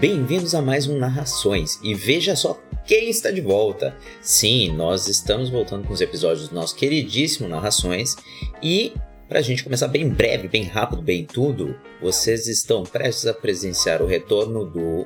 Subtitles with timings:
[0.00, 2.56] Bem-vindos a mais um Narrações e veja só
[2.86, 3.96] quem está de volta.
[4.22, 8.14] Sim, nós estamos voltando com os episódios do nosso queridíssimo Narrações
[8.62, 8.92] e
[9.28, 14.00] para a gente começar bem breve, bem rápido, bem tudo, vocês estão prestes a presenciar
[14.00, 15.04] o retorno do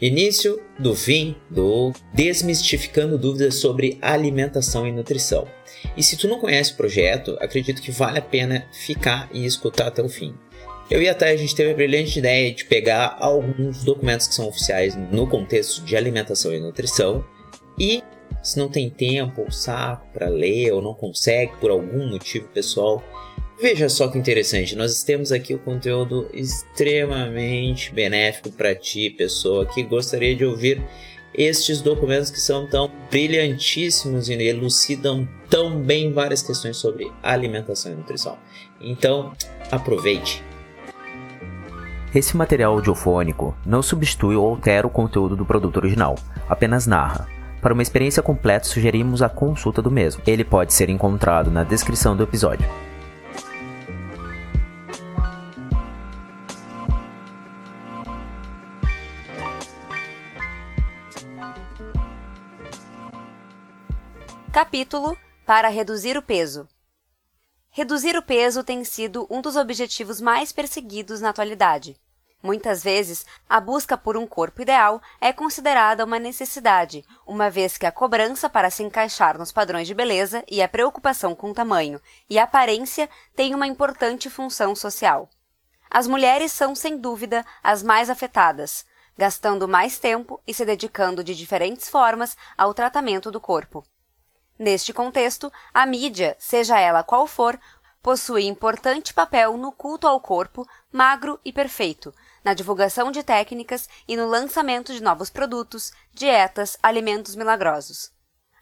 [0.00, 5.46] início do fim do Desmistificando Dúvidas sobre Alimentação e Nutrição.
[5.94, 9.88] E se tu não conhece o projeto, acredito que vale a pena ficar e escutar
[9.88, 10.34] até o fim.
[10.90, 14.34] Eu e a Thay, a gente teve a brilhante ideia de pegar alguns documentos que
[14.34, 17.24] são oficiais no contexto de alimentação e nutrição
[17.78, 18.02] e
[18.42, 23.04] se não tem tempo ou saco para ler ou não consegue por algum motivo pessoal,
[23.62, 29.84] veja só que interessante, nós temos aqui o conteúdo extremamente benéfico para ti, pessoa que
[29.84, 30.82] gostaria de ouvir
[31.32, 37.94] estes documentos que são tão brilhantíssimos e elucidam tão bem várias questões sobre alimentação e
[37.94, 38.36] nutrição.
[38.80, 39.32] Então,
[39.70, 40.49] aproveite.
[42.12, 46.16] Esse material audiofônico não substitui ou altera o conteúdo do produto original,
[46.48, 47.28] apenas narra.
[47.62, 50.20] Para uma experiência completa, sugerimos a consulta do mesmo.
[50.26, 52.68] Ele pode ser encontrado na descrição do episódio.
[64.50, 65.16] Capítulo
[65.46, 66.66] Para reduzir o peso.
[67.72, 71.96] Reduzir o peso tem sido um dos objetivos mais perseguidos na atualidade.
[72.42, 77.86] Muitas vezes, a busca por um corpo ideal é considerada uma necessidade, uma vez que
[77.86, 82.40] a cobrança para se encaixar nos padrões de beleza e a preocupação com tamanho e
[82.40, 85.30] aparência têm uma importante função social.
[85.88, 88.84] As mulheres são, sem dúvida, as mais afetadas,
[89.16, 93.84] gastando mais tempo e se dedicando de diferentes formas ao tratamento do corpo.
[94.60, 97.58] Neste contexto, a mídia, seja ela qual for,
[98.02, 102.14] possui importante papel no culto ao corpo magro e perfeito,
[102.44, 108.12] na divulgação de técnicas e no lançamento de novos produtos, dietas, alimentos milagrosos.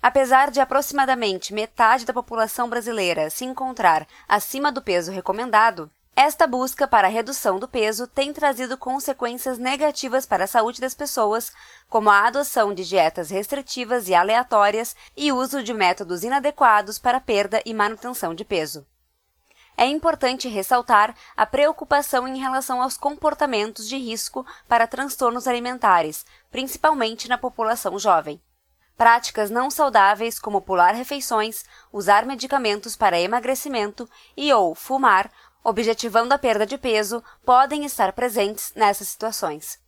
[0.00, 5.90] Apesar de aproximadamente metade da população brasileira se encontrar acima do peso recomendado,
[6.20, 10.92] esta busca para a redução do peso tem trazido consequências negativas para a saúde das
[10.92, 11.52] pessoas,
[11.88, 17.62] como a adoção de dietas restritivas e aleatórias e uso de métodos inadequados para perda
[17.64, 18.84] e manutenção de peso.
[19.76, 27.28] É importante ressaltar a preocupação em relação aos comportamentos de risco para transtornos alimentares, principalmente
[27.28, 28.42] na população jovem.
[28.98, 35.30] Práticas não saudáveis como pular refeições, usar medicamentos para emagrecimento e ou fumar
[35.62, 39.78] objetivando a perda de peso, podem estar presentes nessas situações.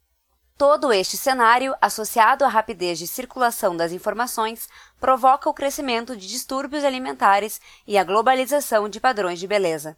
[0.61, 4.69] Todo este cenário, associado à rapidez de circulação das informações,
[5.01, 9.97] provoca o crescimento de distúrbios alimentares e a globalização de padrões de beleza.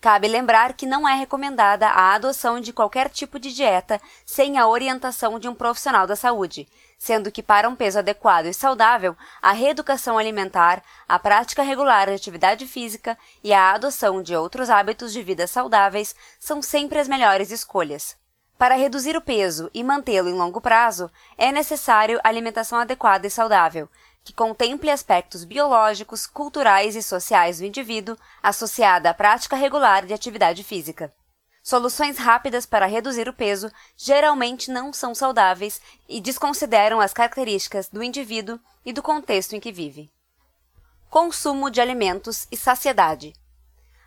[0.00, 4.68] Cabe lembrar que não é recomendada a adoção de qualquer tipo de dieta sem a
[4.68, 6.68] orientação de um profissional da saúde,
[6.98, 12.14] sendo que para um peso adequado e saudável, a reeducação alimentar, a prática regular de
[12.14, 17.50] atividade física e a adoção de outros hábitos de vida saudáveis são sempre as melhores
[17.50, 18.16] escolhas.
[18.56, 23.88] Para reduzir o peso e mantê-lo em longo prazo, é necessário alimentação adequada e saudável,
[24.22, 30.64] que contemple aspectos biológicos, culturais e sociais do indivíduo, associada à prática regular de atividade
[30.64, 31.12] física.
[31.64, 38.02] Soluções rápidas para reduzir o peso geralmente não são saudáveis e desconsideram as características do
[38.02, 40.12] indivíduo e do contexto em que vive.
[41.08, 43.32] Consumo de alimentos e saciedade.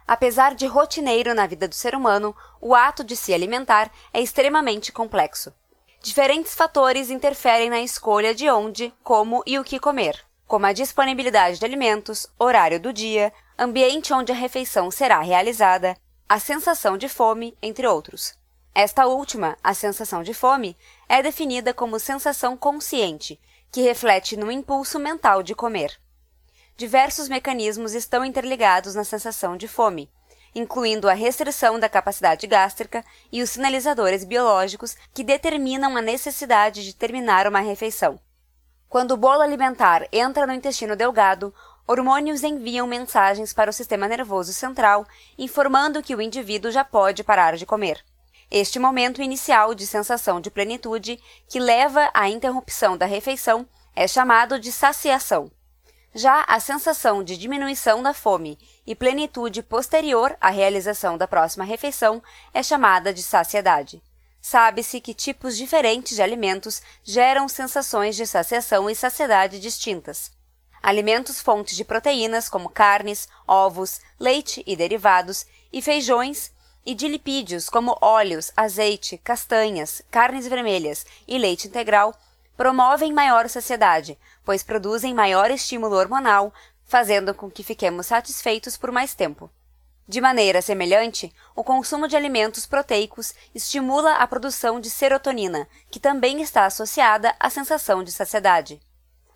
[0.08, 4.92] Apesar de rotineiro na vida do ser humano, o ato de se alimentar é extremamente
[4.92, 5.52] complexo.
[6.00, 11.58] Diferentes fatores interferem na escolha de onde, como e o que comer, como a disponibilidade
[11.58, 15.98] de alimentos, horário do dia, ambiente onde a refeição será realizada,
[16.30, 18.36] a sensação de fome, entre outros.
[18.76, 20.78] Esta última, a sensação de fome,
[21.08, 23.40] é definida como sensação consciente,
[23.72, 25.98] que reflete no impulso mental de comer.
[26.76, 30.12] Diversos mecanismos estão interligados na sensação de fome,
[30.54, 36.94] incluindo a restrição da capacidade gástrica e os sinalizadores biológicos que determinam a necessidade de
[36.94, 38.20] terminar uma refeição.
[38.90, 41.54] Quando o bolo alimentar entra no intestino delgado,
[41.88, 45.08] hormônios enviam mensagens para o sistema nervoso central,
[45.38, 48.04] informando que o indivíduo já pode parar de comer.
[48.52, 54.60] Este momento inicial de sensação de plenitude, que leva à interrupção da refeição, é chamado
[54.60, 55.52] de saciação.
[56.14, 62.24] Já a sensação de diminuição da fome e plenitude posterior à realização da próxima refeição
[62.54, 64.02] é chamada de saciedade.
[64.42, 70.37] Sabe-se que tipos diferentes de alimentos geram sensações de saciação e saciedade distintas.
[70.88, 76.50] Alimentos fontes de proteínas, como carnes, ovos, leite e derivados, e feijões
[76.86, 82.18] e de lipídios como óleos, azeite, castanhas, carnes vermelhas e leite integral
[82.56, 86.54] promovem maior saciedade, pois produzem maior estímulo hormonal,
[86.86, 89.52] fazendo com que fiquemos satisfeitos por mais tempo.
[90.08, 96.42] De maneira semelhante, o consumo de alimentos proteicos estimula a produção de serotonina, que também
[96.42, 98.80] está associada à sensação de saciedade.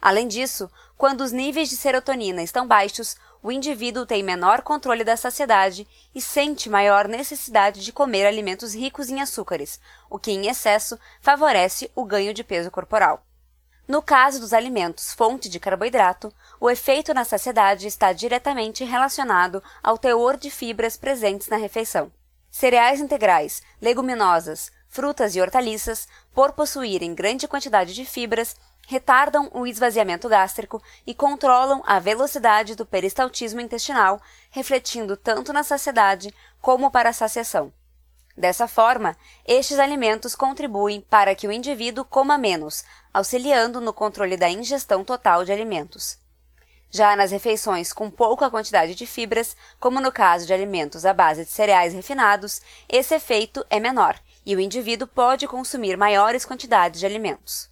[0.02, 5.16] Além disso, quando os níveis de serotonina estão baixos, o indivíduo tem menor controle da
[5.16, 10.98] saciedade e sente maior necessidade de comer alimentos ricos em açúcares, o que, em excesso,
[11.22, 13.24] favorece o ganho de peso corporal.
[13.88, 19.98] No caso dos alimentos fonte de carboidrato, o efeito na saciedade está diretamente relacionado ao
[19.98, 22.12] teor de fibras presentes na refeição.
[22.50, 28.56] Cereais integrais, leguminosas, frutas e hortaliças, por possuírem grande quantidade de fibras,
[28.92, 36.36] retardam o esvaziamento gástrico e controlam a velocidade do peristaltismo intestinal, refletindo tanto na saciedade
[36.60, 37.72] como para a saciação.
[38.36, 39.16] Dessa forma,
[39.48, 42.84] estes alimentos contribuem para que o indivíduo coma menos,
[43.14, 46.20] auxiliando no controle da ingestão total de alimentos.
[46.90, 51.46] Já nas refeições com pouca quantidade de fibras, como no caso de alimentos à base
[51.46, 57.06] de cereais refinados, esse efeito é menor e o indivíduo pode consumir maiores quantidades de
[57.06, 57.71] alimentos.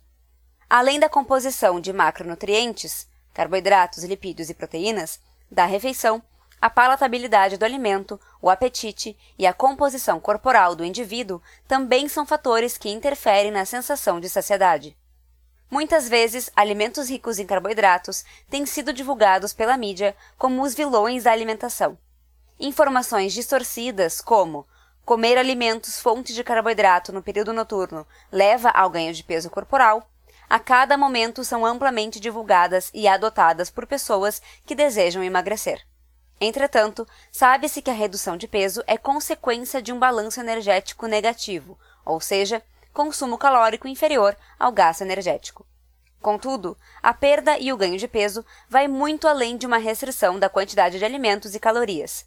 [0.69, 5.19] Além da composição de macronutrientes, carboidratos, lipídios e proteínas,
[5.50, 6.21] da refeição,
[6.62, 12.77] a palatabilidade do alimento, o apetite e a composição corporal do indivíduo também são fatores
[12.77, 14.95] que interferem na sensação de saciedade.
[15.71, 21.31] Muitas vezes, alimentos ricos em carboidratos têm sido divulgados pela mídia como os vilões da
[21.31, 21.98] alimentação.
[22.60, 24.68] Informações distorcidas, como
[25.04, 30.07] comer alimentos fonte de carboidrato no período noturno leva ao ganho de peso corporal,
[30.50, 35.86] a cada momento são amplamente divulgadas e adotadas por pessoas que desejam emagrecer.
[36.42, 42.19] Entretanto, sabe-se que a redução de peso é consequência de um balanço energético negativo, ou
[42.19, 42.63] seja,
[42.94, 45.68] consumo calórico inferior ao gasto energético.
[46.22, 50.50] Contudo, a perda e o ganho de peso vai muito além de uma restrição da
[50.50, 52.25] quantidade de alimentos e calorias.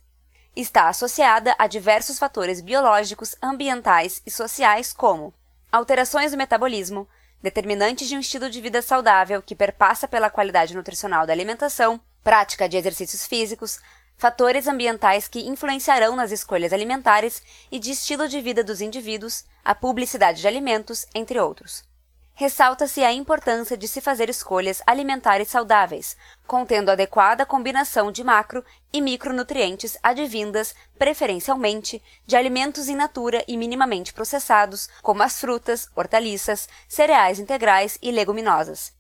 [0.55, 5.35] Está associada a diversos fatores biológicos, ambientais e sociais como
[5.71, 7.09] alterações do metabolismo,
[7.43, 12.69] determinantes de um estilo de vida saudável que perpassa pela qualidade nutricional da alimentação, prática
[12.69, 13.81] de exercícios físicos,
[14.17, 19.75] fatores ambientais que influenciarão nas escolhas alimentares e de estilo de vida dos indivíduos, a
[19.75, 21.91] publicidade de alimentos, entre outros
[22.35, 29.01] ressalta-se a importância de se fazer escolhas alimentares saudáveis, contendo adequada combinação de macro e
[29.01, 37.39] micronutrientes advindas, preferencialmente, de alimentos in natura e minimamente processados, como as frutas, hortaliças, cereais
[37.39, 38.93] integrais e leguminosas.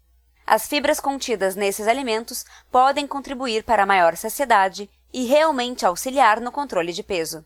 [0.46, 6.92] As fibras contidas nesses alimentos podem contribuir para maior saciedade e realmente auxiliar no controle
[6.92, 7.44] de peso.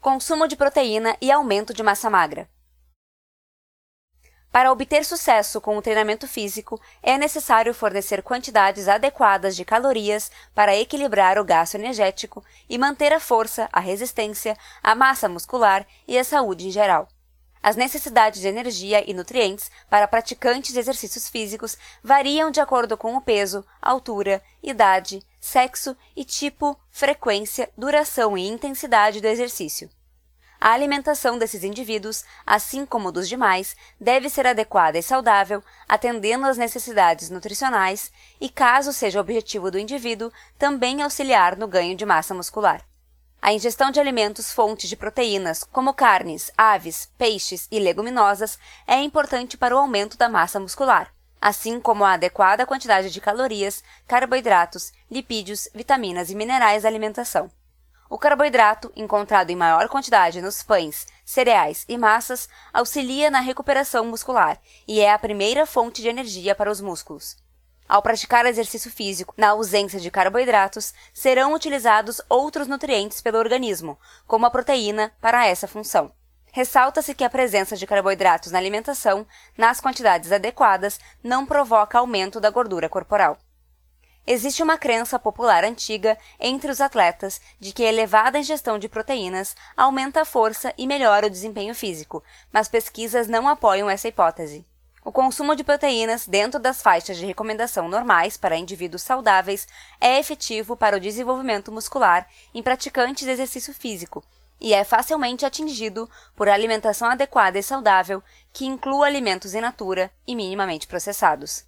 [0.00, 2.48] Consumo de proteína e aumento de massa magra.
[4.54, 10.76] Para obter sucesso com o treinamento físico, é necessário fornecer quantidades adequadas de calorias para
[10.76, 16.22] equilibrar o gasto energético e manter a força, a resistência, a massa muscular e a
[16.22, 17.08] saúde em geral.
[17.60, 23.16] As necessidades de energia e nutrientes para praticantes de exercícios físicos variam de acordo com
[23.16, 29.90] o peso, altura, idade, sexo e tipo, frequência, duração e intensidade do exercício.
[30.60, 36.56] A alimentação desses indivíduos, assim como dos demais, deve ser adequada e saudável, atendendo às
[36.56, 42.82] necessidades nutricionais e, caso seja objetivo do indivíduo, também auxiliar no ganho de massa muscular.
[43.42, 49.58] A ingestão de alimentos fontes de proteínas, como carnes, aves, peixes e leguminosas, é importante
[49.58, 55.68] para o aumento da massa muscular, assim como a adequada quantidade de calorias, carboidratos, lipídios,
[55.74, 57.50] vitaminas e minerais da alimentação.
[58.14, 64.56] O carboidrato, encontrado em maior quantidade nos pães, cereais e massas, auxilia na recuperação muscular
[64.86, 67.36] e é a primeira fonte de energia para os músculos.
[67.88, 74.46] Ao praticar exercício físico na ausência de carboidratos, serão utilizados outros nutrientes pelo organismo, como
[74.46, 76.12] a proteína, para essa função.
[76.52, 79.26] Ressalta-se que a presença de carboidratos na alimentação,
[79.58, 83.36] nas quantidades adequadas, não provoca aumento da gordura corporal.
[84.26, 89.54] Existe uma crença popular antiga entre os atletas de que a elevada ingestão de proteínas
[89.76, 94.64] aumenta a força e melhora o desempenho físico, mas pesquisas não apoiam essa hipótese.
[95.04, 99.68] O consumo de proteínas dentro das faixas de recomendação normais para indivíduos saudáveis
[100.00, 104.24] é efetivo para o desenvolvimento muscular em praticantes de exercício físico
[104.58, 108.22] e é facilmente atingido por alimentação adequada e saudável
[108.54, 111.66] que inclua alimentos in natura e minimamente processados.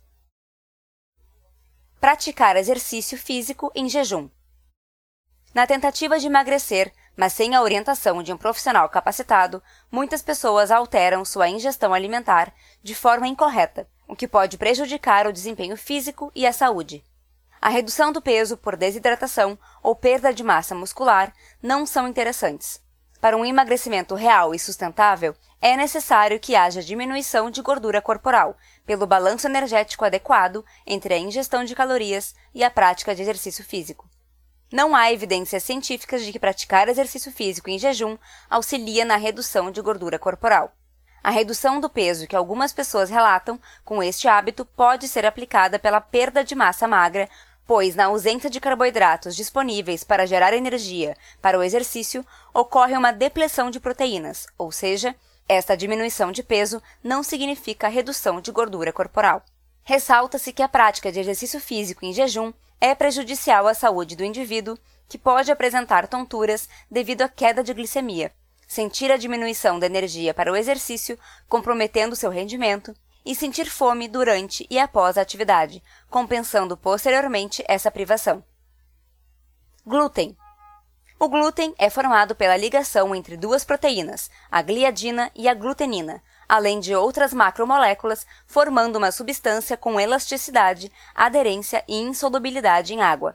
[2.00, 4.28] Praticar exercício físico em jejum.
[5.54, 11.24] Na tentativa de emagrecer, Mas sem a orientação de um profissional capacitado, muitas pessoas alteram
[11.24, 16.52] sua ingestão alimentar de forma incorreta, o que pode prejudicar o desempenho físico e a
[16.52, 17.02] saúde.
[17.58, 22.84] A redução do peso por desidratação ou perda de massa muscular não são interessantes.
[23.20, 29.06] Para um emagrecimento real e sustentável, é necessário que haja diminuição de gordura corporal, pelo
[29.06, 34.08] balanço energético adequado entre a ingestão de calorias e a prática de exercício físico.
[34.70, 38.18] Não há evidências científicas de que praticar exercício físico em jejum
[38.50, 40.72] auxilia na redução de gordura corporal.
[41.22, 46.00] A redução do peso que algumas pessoas relatam com este hábito pode ser aplicada pela
[46.00, 47.28] perda de massa magra,
[47.66, 53.70] pois, na ausência de carboidratos disponíveis para gerar energia para o exercício, ocorre uma depleção
[53.70, 55.14] de proteínas, ou seja,
[55.48, 59.42] esta diminuição de peso não significa redução de gordura corporal.
[59.82, 64.78] Ressalta-se que a prática de exercício físico em jejum é prejudicial à saúde do indivíduo,
[65.08, 68.32] que pode apresentar tonturas devido à queda de glicemia,
[68.66, 71.18] sentir a diminuição da energia para o exercício,
[71.48, 72.94] comprometendo seu rendimento,
[73.26, 78.42] e sentir fome durante e após a atividade, compensando posteriormente essa privação.
[79.84, 80.36] Glúten.
[81.18, 86.78] O glúten é formado pela ligação entre duas proteínas, a gliadina e a glutenina, além
[86.78, 93.34] de outras macromoléculas, formando uma substância com elasticidade, aderência e insolubilidade em água.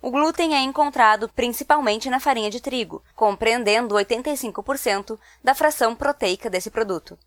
[0.00, 6.70] O glúten é encontrado principalmente na farinha de trigo, compreendendo 85% da fração proteica desse
[6.70, 7.18] produto.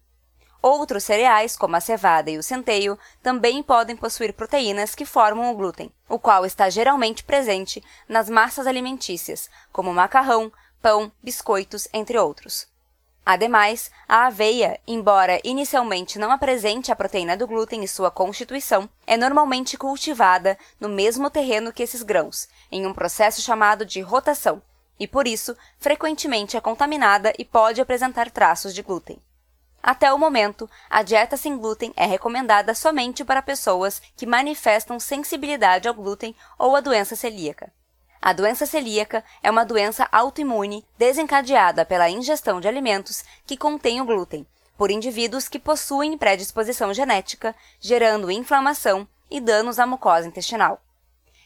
[0.62, 5.56] Outros cereais, como a cevada e o centeio, também podem possuir proteínas que formam o
[5.56, 10.52] glúten, o qual está geralmente presente nas massas alimentícias, como macarrão,
[10.82, 12.68] pão, biscoitos, entre outros.
[13.26, 19.16] Ademais, a aveia, embora inicialmente não apresente a proteína do glúten em sua constituição, é
[19.16, 24.62] normalmente cultivada no mesmo terreno que esses grãos, em um processo chamado de rotação,
[25.00, 29.22] e por isso frequentemente é contaminada e pode apresentar traços de glúten.
[29.82, 35.88] Até o momento, a dieta sem glúten é recomendada somente para pessoas que manifestam sensibilidade
[35.88, 37.72] ao glúten ou à doença celíaca.
[38.22, 44.06] A doença celíaca é uma doença autoimune desencadeada pela ingestão de alimentos que contêm o
[44.06, 44.46] glúten,
[44.78, 50.82] por indivíduos que possuem predisposição genética, gerando inflamação e danos à mucosa intestinal.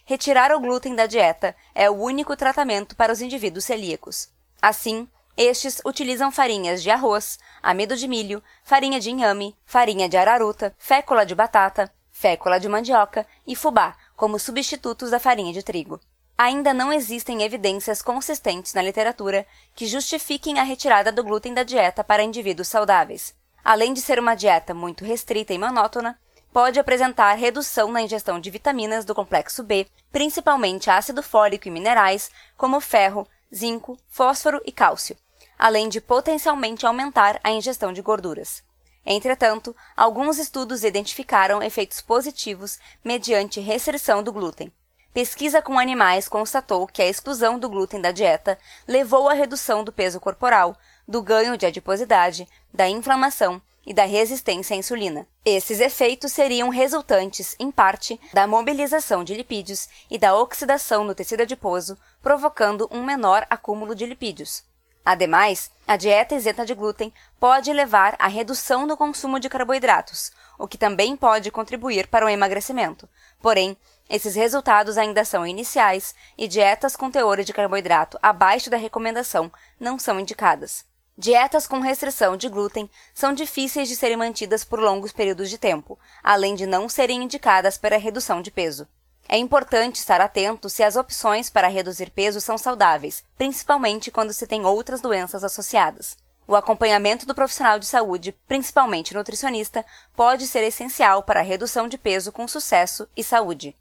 [0.06, 4.30] Retirar o glúten da dieta é o único tratamento para os indivíduos celíacos.
[4.62, 10.76] Assim, estes utilizam farinhas de arroz, amido de milho, farinha de inhame, farinha de araruta,
[10.78, 16.00] fécula de batata, fécula de mandioca e fubá como substitutos da farinha de trigo
[16.38, 22.04] ainda não existem evidências consistentes na literatura que justifiquem a retirada do glúten da dieta
[22.04, 23.34] para indivíduos saudáveis.
[23.64, 26.20] Além de ser uma dieta muito restrita e monótona,
[26.52, 32.30] pode apresentar redução na ingestão de vitaminas do complexo B, principalmente ácido fólico e minerais,
[32.58, 35.16] como ferro, zinco, fósforo e cálcio,
[35.64, 38.62] além de potencialmente aumentar a ingestão de gorduras.
[39.06, 44.72] Entretanto, alguns estudos identificaram efeitos positivos mediante restrição do glúten,
[45.14, 49.92] Pesquisa com animais constatou que a exclusão do glúten da dieta levou à redução do
[49.92, 50.76] peso corporal,
[51.08, 55.28] do ganho de adiposidade, da inflamação e da resistência à insulina.
[55.46, 61.42] Esses efeitos seriam resultantes, em parte, da mobilização de lipídios e da oxidação no tecido
[61.42, 64.64] adiposo, provocando um menor acúmulo de lipídios.
[65.06, 70.68] Ademais, a dieta isenta de glúten pode levar à redução do consumo de carboidratos, o
[70.68, 73.10] que também pode contribuir para o emagrecimento.
[73.42, 73.76] Porém,
[74.10, 80.00] esses resultados ainda são iniciais e dietas com teor de carboidrato abaixo da recomendação não
[80.00, 80.86] são indicadas.
[81.18, 86.00] Dietas com restrição de glúten são difíceis de serem mantidas por longos períodos de tempo,
[86.24, 88.88] além de não serem indicadas para redução de peso.
[89.28, 94.46] É importante estar atento se as opções para reduzir peso são saudáveis, principalmente quando se
[94.46, 96.18] tem outras doenças associadas.
[96.46, 101.98] O acompanhamento do profissional de saúde, principalmente nutricionista, pode ser essencial para a redução de
[101.98, 103.76] peso com sucesso e saúde.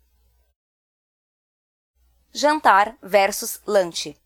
[2.33, 4.17] Jantar versus lanche.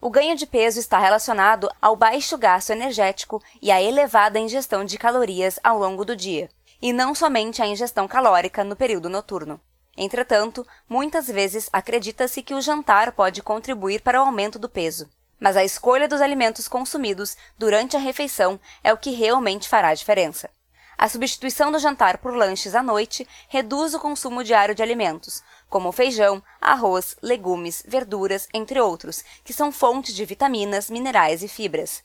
[0.00, 4.96] O ganho de peso está relacionado ao baixo gasto energético e à elevada ingestão de
[4.96, 6.48] calorias ao longo do dia,
[6.80, 9.60] e não somente a ingestão calórica no período noturno.
[10.02, 15.06] Entretanto, muitas vezes acredita-se que o jantar pode contribuir para o aumento do peso,
[15.38, 19.94] mas a escolha dos alimentos consumidos durante a refeição é o que realmente fará a
[19.94, 20.48] diferença.
[20.96, 25.92] A substituição do jantar por lanches à noite reduz o consumo diário de alimentos, como
[25.92, 32.02] feijão, arroz, legumes, verduras, entre outros, que são fontes de vitaminas, minerais e fibras.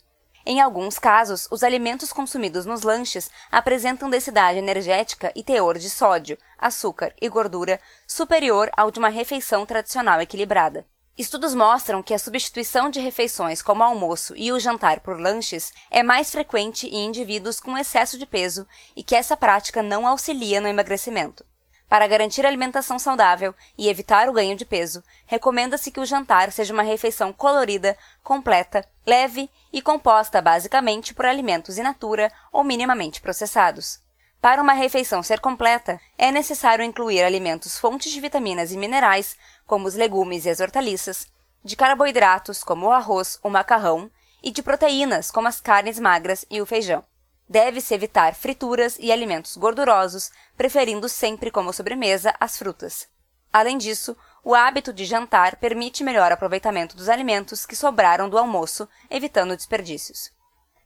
[0.47, 6.37] Em alguns casos, os alimentos consumidos nos lanches apresentam densidade energética e teor de sódio,
[6.55, 10.85] açúcar e gordura superior ao de uma refeição tradicional equilibrada.
[11.17, 16.03] Estudos mostram que a substituição de refeições como almoço e o jantar por lanches é
[16.03, 20.67] mais frequente em indivíduos com excesso de peso e que essa prática não auxilia no
[20.67, 21.43] emagrecimento.
[21.87, 26.73] Para garantir alimentação saudável e evitar o ganho de peso, recomenda-se que o jantar seja
[26.73, 33.99] uma refeição colorida, completa, leve e composta basicamente por alimentos in natura ou minimamente processados.
[34.39, 39.35] Para uma refeição ser completa, é necessário incluir alimentos fontes de vitaminas e minerais,
[39.67, 41.27] como os legumes e as hortaliças,
[41.61, 44.09] de carboidratos, como o arroz, o macarrão,
[44.41, 47.03] e de proteínas, como as carnes magras e o feijão.
[47.49, 53.09] Deve-se evitar frituras e alimentos gordurosos, preferindo sempre como sobremesa as frutas.
[53.51, 54.15] Além disso,
[54.45, 60.31] o hábito de jantar permite melhor aproveitamento dos alimentos que sobraram do almoço, evitando desperdícios.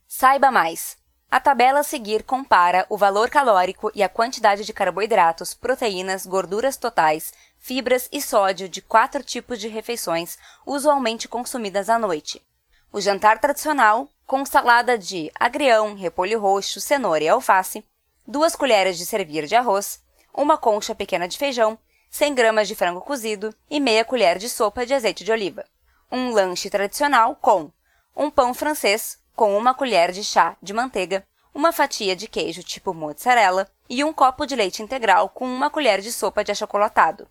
[0.08, 0.96] Saiba mais!
[1.30, 6.78] A tabela a seguir compara o valor calórico e a quantidade de carboidratos, proteínas, gorduras
[6.78, 12.42] totais, fibras e sódio de quatro tipos de refeições usualmente consumidas à noite.
[12.90, 17.84] O jantar tradicional, com salada de agrião, repolho roxo, cenoura e alface,
[18.26, 20.02] duas colheres de servir de arroz,
[20.34, 21.78] uma concha pequena de feijão,
[22.10, 25.64] 100 gramas de frango cozido e meia colher de sopa de azeite de oliva.
[26.10, 27.70] Um lanche tradicional com
[28.16, 31.24] um pão francês, com uma colher de chá de manteiga,
[31.54, 36.00] uma fatia de queijo tipo mozzarella e um copo de leite integral com uma colher
[36.00, 37.28] de sopa de achocolatado.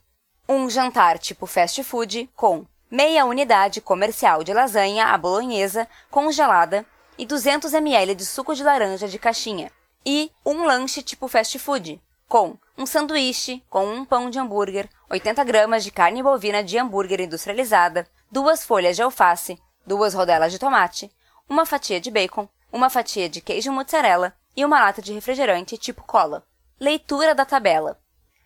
[0.48, 6.86] Um jantar tipo fast food com meia unidade comercial de lasanha à bolonhesa congelada
[7.18, 9.72] e 200 ml de suco de laranja de caixinha.
[10.06, 15.44] E um lanche tipo fast food com um sanduíche com um pão de hambúrguer, 80
[15.44, 21.12] gramas de carne bovina de hambúrguer industrializada, duas folhas de alface, duas rodelas de tomate,
[21.50, 26.04] uma fatia de bacon, uma fatia de queijo mozzarella e uma lata de refrigerante tipo
[26.04, 26.46] cola.
[26.80, 28.00] Leitura da tabela.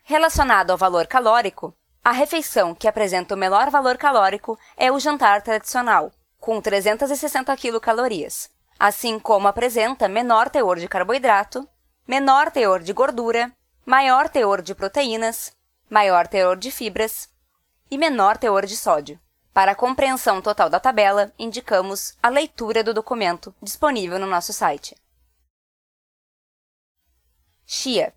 [0.06, 5.42] Relacionado ao valor calórico, a refeição que apresenta o menor valor calórico é o jantar
[5.42, 11.68] tradicional, com 360 quilocalorias, assim como apresenta menor teor de carboidrato,
[12.08, 13.52] menor teor de gordura,
[13.86, 15.56] maior teor de proteínas,
[15.90, 17.30] maior teor de fibras
[17.92, 19.20] e menor teor de sódio.
[19.54, 24.96] Para a compreensão total da tabela, indicamos a leitura do documento disponível no nosso site.
[27.66, 28.14] Chia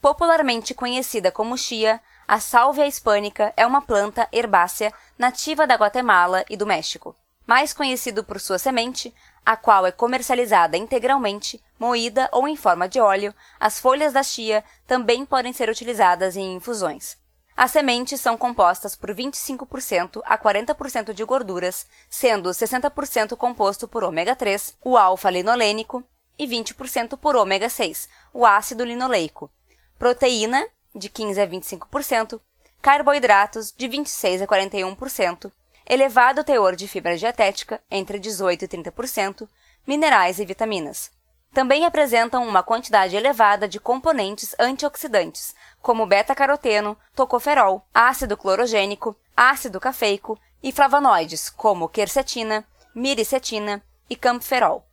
[0.00, 6.56] Popularmente conhecida como chia, a sálvia hispânica é uma planta herbácea nativa da Guatemala e
[6.56, 7.14] do México.
[7.46, 13.00] Mais conhecido por sua semente, a qual é comercializada integralmente, moída ou em forma de
[13.00, 17.16] óleo, as folhas da chia também podem ser utilizadas em infusões.
[17.56, 24.34] As sementes são compostas por 25% a 40% de gorduras, sendo 60% composto por ômega
[24.34, 26.02] 3, o alfa-linolênico,
[26.38, 29.50] e 20% por ômega 6, o ácido linoleico.
[29.98, 32.40] Proteína, de 15 a 25%,
[32.80, 35.52] carboidratos, de 26 a 41%,
[35.86, 39.48] elevado teor de fibra dietética, entre 18 e 30%,
[39.86, 41.10] minerais e vitaminas.
[41.52, 50.38] Também apresentam uma quantidade elevada de componentes antioxidantes, como beta-caroteno, tocoferol, ácido clorogênico, ácido cafeico
[50.62, 52.64] e flavonoides, como quercetina,
[52.94, 54.86] miricetina e camferol.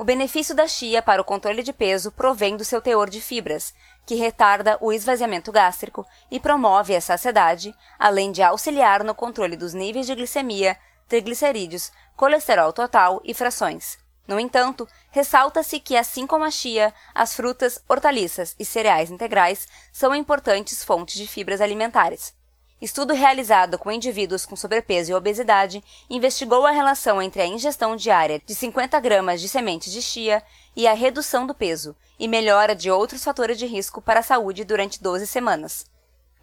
[0.00, 3.74] O benefício da chia para o controle de peso provém do seu teor de fibras,
[4.10, 9.72] que retarda o esvaziamento gástrico e promove a saciedade, além de auxiliar no controle dos
[9.72, 13.98] níveis de glicemia, triglicerídeos, colesterol total e frações.
[14.26, 20.12] No entanto, ressalta-se que, assim como a chia, as frutas, hortaliças e cereais integrais são
[20.12, 22.34] importantes fontes de fibras alimentares.
[22.82, 28.42] Estudo realizado com indivíduos com sobrepeso e obesidade investigou a relação entre a ingestão diária
[28.44, 30.42] de 50 gramas de sementes de chia
[30.74, 34.64] e a redução do peso e melhora de outros fatores de risco para a saúde
[34.64, 35.86] durante 12 semanas.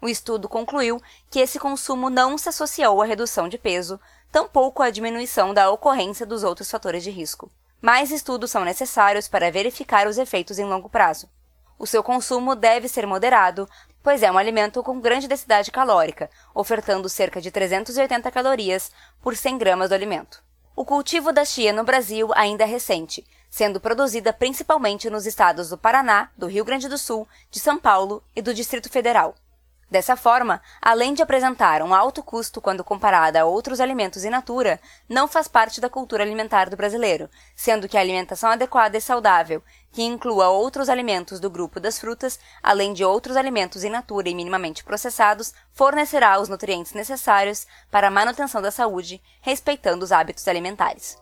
[0.00, 3.98] O estudo concluiu que esse consumo não se associou à redução de peso,
[4.30, 7.50] tampouco à diminuição da ocorrência dos outros fatores de risco.
[7.80, 11.28] Mais estudos são necessários para verificar os efeitos em longo prazo.
[11.78, 13.68] O seu consumo deve ser moderado,
[14.02, 19.58] pois é um alimento com grande densidade calórica, ofertando cerca de 380 calorias por 100
[19.58, 20.42] gramas do alimento.
[20.74, 25.78] O cultivo da chia no Brasil ainda é recente, sendo produzida principalmente nos estados do
[25.78, 29.34] Paraná, do Rio Grande do Sul, de São Paulo e do Distrito Federal.
[29.90, 34.78] Dessa forma, além de apresentar um alto custo quando comparada a outros alimentos in natura,
[35.08, 39.62] não faz parte da cultura alimentar do brasileiro, sendo que a alimentação adequada e saudável,
[39.90, 44.34] que inclua outros alimentos do grupo das frutas, além de outros alimentos in natura e
[44.34, 51.16] minimamente processados, fornecerá os nutrientes necessários para a manutenção da saúde, respeitando os hábitos alimentares.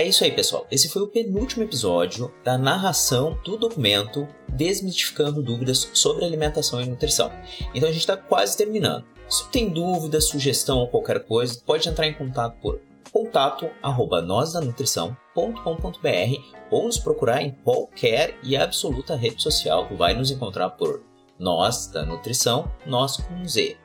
[0.00, 0.66] É isso aí, pessoal.
[0.70, 7.30] Esse foi o penúltimo episódio da narração do documento Desmistificando Dúvidas sobre Alimentação e Nutrição.
[7.74, 9.04] Então a gente está quase terminando.
[9.28, 12.80] Se tem dúvida, sugestão ou qualquer coisa, pode entrar em contato por
[13.12, 14.24] contato arroba
[16.70, 19.86] ou nos procurar em qualquer e absoluta rede social.
[19.98, 21.02] Vai nos encontrar por
[21.38, 23.76] Nós da Nutrição, Nós com Z.